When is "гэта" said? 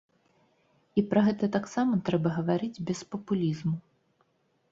1.27-1.49